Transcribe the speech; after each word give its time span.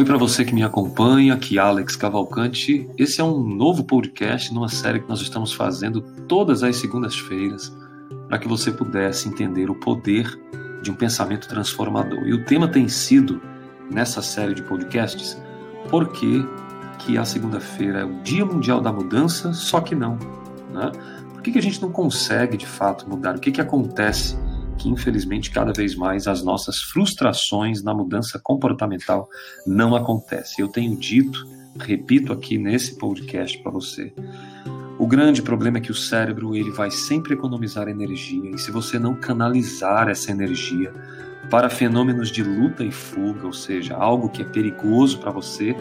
Oi 0.00 0.06
para 0.06 0.16
você 0.16 0.46
que 0.46 0.54
me 0.54 0.62
acompanha, 0.62 1.34
aqui 1.34 1.58
Alex 1.58 1.94
Cavalcante. 1.94 2.88
Esse 2.96 3.20
é 3.20 3.24
um 3.24 3.44
novo 3.44 3.84
podcast 3.84 4.50
numa 4.50 4.70
série 4.70 5.00
que 5.00 5.06
nós 5.06 5.20
estamos 5.20 5.52
fazendo 5.52 6.00
todas 6.26 6.62
as 6.62 6.76
segundas-feiras 6.76 7.70
para 8.26 8.38
que 8.38 8.48
você 8.48 8.72
pudesse 8.72 9.28
entender 9.28 9.68
o 9.68 9.74
poder 9.74 10.40
de 10.82 10.90
um 10.90 10.94
pensamento 10.94 11.46
transformador. 11.46 12.26
E 12.26 12.32
o 12.32 12.46
tema 12.46 12.66
tem 12.66 12.88
sido 12.88 13.42
nessa 13.90 14.22
série 14.22 14.54
de 14.54 14.62
podcasts 14.62 15.38
por 15.90 16.08
que, 16.12 16.48
que 17.00 17.18
a 17.18 17.24
segunda-feira 17.26 17.98
é 17.98 18.04
o 18.06 18.22
Dia 18.22 18.46
Mundial 18.46 18.80
da 18.80 18.90
Mudança, 18.90 19.52
só 19.52 19.82
que 19.82 19.94
não. 19.94 20.18
Né? 20.72 20.92
Por 21.34 21.42
que, 21.42 21.52
que 21.52 21.58
a 21.58 21.62
gente 21.62 21.82
não 21.82 21.92
consegue 21.92 22.56
de 22.56 22.66
fato 22.66 23.06
mudar? 23.06 23.36
O 23.36 23.38
que, 23.38 23.52
que 23.52 23.60
acontece? 23.60 24.34
Que 24.80 24.88
infelizmente 24.88 25.50
cada 25.50 25.72
vez 25.72 25.94
mais 25.94 26.26
as 26.26 26.42
nossas 26.42 26.78
frustrações 26.80 27.82
na 27.82 27.92
mudança 27.92 28.40
comportamental 28.42 29.28
não 29.66 29.94
acontecem. 29.94 30.64
Eu 30.64 30.68
tenho 30.68 30.96
dito, 30.96 31.46
repito 31.78 32.32
aqui 32.32 32.56
nesse 32.56 32.96
podcast 32.96 33.58
para 33.62 33.70
você, 33.70 34.12
o 34.98 35.06
grande 35.06 35.42
problema 35.42 35.78
é 35.78 35.80
que 35.82 35.92
o 35.92 35.94
cérebro 35.94 36.56
ele 36.56 36.70
vai 36.70 36.90
sempre 36.90 37.34
economizar 37.34 37.88
energia 37.88 38.50
e 38.54 38.58
se 38.58 38.70
você 38.70 38.98
não 38.98 39.14
canalizar 39.14 40.08
essa 40.08 40.30
energia 40.30 40.92
para 41.50 41.68
fenômenos 41.68 42.30
de 42.30 42.42
luta 42.42 42.82
e 42.82 42.90
fuga, 42.90 43.46
ou 43.46 43.52
seja, 43.52 43.94
algo 43.94 44.30
que 44.30 44.40
é 44.40 44.44
perigoso 44.46 45.18
para 45.18 45.30
você, 45.30 45.76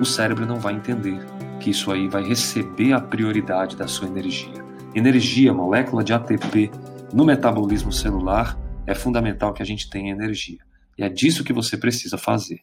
o 0.00 0.06
cérebro 0.06 0.46
não 0.46 0.58
vai 0.58 0.74
entender 0.74 1.20
que 1.60 1.70
isso 1.70 1.90
aí 1.90 2.08
vai 2.08 2.22
receber 2.22 2.92
a 2.92 3.00
prioridade 3.00 3.76
da 3.76 3.86
sua 3.86 4.08
energia. 4.08 4.64
Energia, 4.94 5.52
molécula 5.52 6.02
de 6.02 6.12
ATP, 6.12 6.70
no 7.12 7.24
metabolismo 7.24 7.92
celular, 7.92 8.58
é 8.86 8.94
fundamental 8.94 9.52
que 9.52 9.62
a 9.62 9.66
gente 9.66 9.88
tenha 9.88 10.12
energia. 10.12 10.58
E 10.96 11.02
é 11.02 11.08
disso 11.08 11.44
que 11.44 11.52
você 11.52 11.76
precisa 11.76 12.18
fazer. 12.18 12.60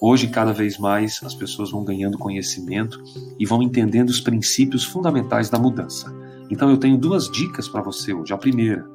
Hoje, 0.00 0.28
cada 0.28 0.52
vez 0.52 0.78
mais, 0.78 1.20
as 1.24 1.34
pessoas 1.34 1.70
vão 1.70 1.82
ganhando 1.82 2.18
conhecimento 2.18 3.02
e 3.38 3.46
vão 3.46 3.62
entendendo 3.62 4.10
os 4.10 4.20
princípios 4.20 4.84
fundamentais 4.84 5.48
da 5.48 5.58
mudança. 5.58 6.14
Então, 6.50 6.68
eu 6.68 6.76
tenho 6.76 6.98
duas 6.98 7.30
dicas 7.30 7.68
para 7.68 7.80
você 7.80 8.12
hoje. 8.12 8.34
A 8.34 8.38
primeira, 8.38 8.86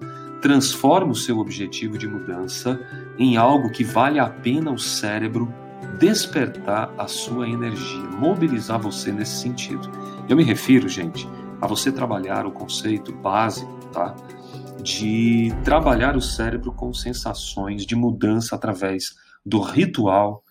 transforme 0.41 1.11
o 1.11 1.15
seu 1.15 1.39
objetivo 1.39 1.97
de 1.97 2.07
mudança 2.07 2.79
em 3.17 3.37
algo 3.37 3.71
que 3.71 3.83
vale 3.83 4.19
a 4.19 4.29
pena 4.29 4.71
o 4.71 4.77
cérebro 4.77 5.51
despertar 5.99 6.93
a 6.97 7.07
sua 7.07 7.47
energia, 7.47 8.09
mobilizar 8.19 8.79
você 8.79 9.11
nesse 9.11 9.41
sentido. 9.41 9.89
Eu 10.29 10.35
me 10.35 10.43
refiro, 10.43 10.87
gente, 10.87 11.27
a 11.61 11.67
você 11.67 11.91
trabalhar 11.91 12.45
o 12.45 12.51
conceito 12.51 13.11
básico, 13.11 13.73
tá? 13.91 14.15
De 14.85 15.51
trabalhar 15.63 16.15
o 16.15 16.21
cérebro 16.21 16.71
com 16.71 16.93
sensações 16.93 17.87
de 17.87 17.95
mudança 17.95 18.55
através 18.55 19.15
do 19.43 19.59
ritual, 19.59 20.43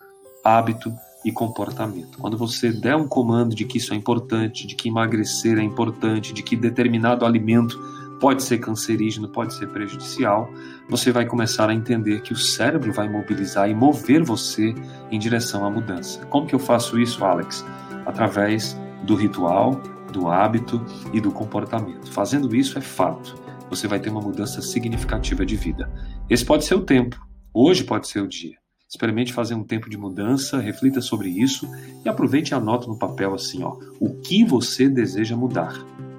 hábito 0.45 0.93
e 1.25 1.31
comportamento. 1.31 2.19
Quando 2.19 2.37
você 2.37 2.73
der 2.73 2.97
um 2.97 3.07
comando 3.07 3.55
de 3.55 3.65
que 3.65 3.79
isso 3.79 3.95
é 3.95 3.97
importante, 3.97 4.67
de 4.67 4.75
que 4.75 4.89
emagrecer 4.89 5.57
é 5.57 5.63
importante, 5.63 6.35
de 6.35 6.43
que 6.43 6.57
determinado 6.57 7.25
alimento 7.25 7.79
pode 8.21 8.43
ser 8.43 8.59
cancerígeno, 8.59 9.29
pode 9.29 9.55
ser 9.55 9.69
prejudicial, 9.69 10.51
você 10.89 11.13
vai 11.13 11.27
começar 11.27 11.71
a 11.71 11.75
entender 11.75 12.21
que 12.21 12.33
o 12.33 12.37
cérebro 12.37 12.93
vai 12.93 13.09
mobilizar 13.09 13.71
e 13.71 13.75
mover 13.75 14.25
você 14.25 14.75
em 15.13 15.19
direção 15.19 15.65
à 15.65 15.71
mudança. 15.71 16.27
Como 16.27 16.47
que 16.47 16.57
eu 16.57 16.59
faço 16.59 16.99
isso, 16.99 17.25
Alex? 17.25 17.65
Através 18.05 18.77
do 19.05 19.15
ritual, 19.15 19.81
do 20.13 20.29
hábito 20.29 20.85
e 21.13 21.21
do 21.21 21.31
comportamento. 21.31 22.11
Fazendo 22.13 22.55
isso 22.57 22.77
é 22.77 22.81
fato 22.81 23.45
você 23.71 23.89
vai 23.89 23.99
ter 24.01 24.11
uma 24.11 24.21
mudança 24.21 24.61
significativa 24.63 25.45
de 25.45 25.57
vida. 25.57 25.91
Esse 26.29 26.45
pode 26.45 26.65
ser 26.65 26.75
o 26.75 26.85
tempo, 26.85 27.17
hoje 27.53 27.85
pode 27.85 28.09
ser 28.09 28.21
o 28.21 28.29
dia. 28.29 28.57
Experimente 28.89 29.33
fazer 29.33 29.55
um 29.55 29.65
tempo 29.65 29.91
de 29.91 29.99
mudança, 29.99 30.61
reflita 30.61 31.01
sobre 31.01 31.29
isso 31.29 31.69
e 32.05 32.09
aproveite 32.09 32.53
e 32.53 32.55
anota 32.55 32.87
no 32.87 32.99
papel 32.99 33.35
assim, 33.35 33.63
ó, 33.63 33.77
o 33.99 34.21
que 34.21 34.45
você 34.45 34.89
deseja 34.89 35.37
mudar. 35.37 35.75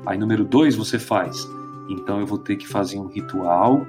Aí 0.06 0.18
número 0.18 0.44
dois 0.44 0.76
você 0.76 1.00
faz. 1.00 1.48
Então 1.90 2.20
eu 2.20 2.26
vou 2.26 2.38
ter 2.38 2.56
que 2.56 2.68
fazer 2.68 3.00
um 3.00 3.08
ritual 3.08 3.88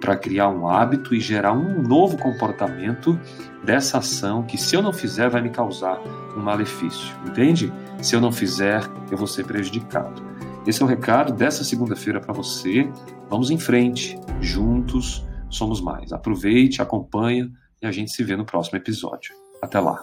para 0.00 0.16
criar 0.16 0.48
um 0.48 0.68
hábito 0.68 1.14
e 1.14 1.20
gerar 1.20 1.52
um 1.52 1.82
novo 1.82 2.18
comportamento 2.18 3.18
dessa 3.64 3.98
ação 3.98 4.42
que 4.42 4.58
se 4.58 4.76
eu 4.76 4.82
não 4.82 4.92
fizer 4.92 5.28
vai 5.30 5.40
me 5.40 5.50
causar 5.50 5.98
um 6.36 6.42
malefício, 6.42 7.14
entende? 7.26 7.72
Se 8.02 8.14
eu 8.14 8.20
não 8.20 8.30
fizer, 8.30 8.82
eu 9.10 9.16
vou 9.16 9.26
ser 9.26 9.46
prejudicado. 9.46 10.22
Esse 10.66 10.82
é 10.82 10.84
o 10.84 10.88
recado 10.88 11.32
dessa 11.32 11.62
segunda-feira 11.62 12.20
para 12.20 12.32
você. 12.32 12.90
Vamos 13.30 13.50
em 13.50 13.58
frente, 13.58 14.18
juntos 14.40 15.24
somos 15.48 15.80
mais. 15.80 16.12
Aproveite, 16.12 16.82
acompanha 16.82 17.50
e 17.80 17.86
a 17.86 17.92
gente 17.92 18.10
se 18.10 18.24
vê 18.24 18.36
no 18.36 18.44
próximo 18.44 18.76
episódio. 18.76 19.32
Até 19.62 19.78
lá. 19.78 20.02